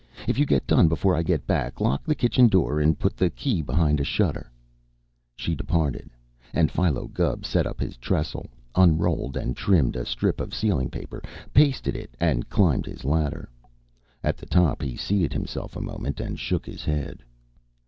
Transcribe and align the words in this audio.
If 0.27 0.39
you 0.39 0.47
get 0.47 0.65
done 0.65 0.87
before 0.87 1.15
I 1.15 1.21
get 1.21 1.45
back, 1.45 1.79
lock 1.79 2.05
the 2.05 2.15
kitchen 2.15 2.47
door 2.47 2.79
and 2.79 2.97
put 2.97 3.15
the 3.15 3.29
key 3.29 3.61
behind 3.61 3.99
a 3.99 4.03
shutter." 4.03 4.51
She 5.35 5.53
departed, 5.53 6.09
and 6.55 6.71
Philo 6.71 7.05
Gubb 7.07 7.45
set 7.45 7.67
up 7.67 7.79
his 7.79 7.97
trestle, 7.97 8.47
unrolled 8.73 9.37
and 9.37 9.55
trimmed 9.55 9.95
a 9.95 10.07
strip 10.07 10.41
of 10.41 10.55
ceiling 10.55 10.89
paper, 10.89 11.21
pasted 11.53 11.95
it, 11.95 12.17
and 12.19 12.49
climbed 12.49 12.87
his 12.87 13.05
ladder. 13.05 13.47
At 14.23 14.37
the 14.37 14.47
top 14.47 14.81
he 14.81 14.97
seated 14.97 15.33
himself 15.33 15.75
a 15.75 15.81
moment 15.81 16.19
and 16.19 16.39
shook 16.39 16.65
his 16.65 16.83
head. 16.83 17.21